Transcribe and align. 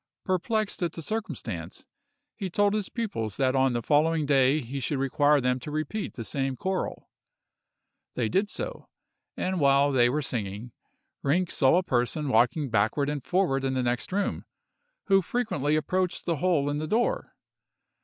Perplexed 0.25 0.81
at 0.81 0.93
the 0.93 1.03
circumstance, 1.03 1.85
he 2.35 2.49
told 2.49 2.73
his 2.73 2.89
pupils 2.89 3.37
that 3.37 3.55
on 3.55 3.73
the 3.73 3.83
following 3.83 4.25
day 4.25 4.59
he 4.59 4.79
should 4.79 4.97
require 4.97 5.39
them 5.39 5.59
to 5.59 5.69
repeat 5.69 6.15
the 6.15 6.23
same 6.23 6.55
choral. 6.55 7.07
They 8.15 8.27
did 8.27 8.49
so; 8.49 8.89
and 9.37 9.59
while 9.59 9.91
they 9.91 10.09
were 10.09 10.23
singing, 10.23 10.71
Rinck 11.23 11.51
saw 11.51 11.77
a 11.77 11.83
person 11.83 12.29
walking 12.29 12.71
backward 12.71 13.09
and 13.11 13.23
forward 13.23 13.63
in 13.63 13.75
the 13.75 13.83
next 13.83 14.11
room, 14.11 14.45
who 15.05 15.21
frequently 15.21 15.75
approached 15.75 16.25
the 16.25 16.37
hole 16.37 16.67
in 16.67 16.79
the 16.79 16.87
door. 16.87 17.35